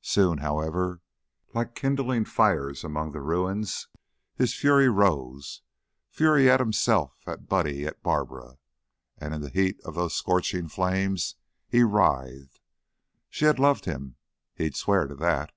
Soon, 0.00 0.38
however, 0.38 1.02
like 1.52 1.74
kindling 1.74 2.24
fires 2.24 2.82
among 2.82 3.12
the 3.12 3.20
ruins, 3.20 3.88
his 4.34 4.54
fury 4.54 4.88
rose 4.88 5.60
fury 6.08 6.48
at 6.48 6.60
himself, 6.60 7.18
at 7.26 7.46
Buddy, 7.46 7.84
at 7.84 8.02
Barbara 8.02 8.56
and 9.18 9.34
in 9.34 9.42
the 9.42 9.50
heat 9.50 9.78
of 9.84 9.94
those 9.94 10.16
scorching 10.16 10.66
flames 10.66 11.34
he 11.68 11.82
writhed. 11.82 12.58
She 13.28 13.44
had 13.44 13.58
loved 13.58 13.84
him. 13.84 14.16
He'd 14.54 14.76
swear 14.76 15.06
to 15.08 15.14
that. 15.16 15.52